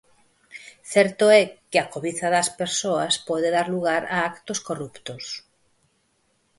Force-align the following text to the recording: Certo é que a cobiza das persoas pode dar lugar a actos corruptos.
Certo 0.93 1.25
é 1.41 1.43
que 1.69 1.77
a 1.83 1.89
cobiza 1.93 2.27
das 2.35 2.49
persoas 2.61 3.13
pode 3.27 3.47
dar 3.55 3.67
lugar 3.75 4.03
a 4.15 4.17
actos 4.31 4.59
corruptos. 4.67 5.23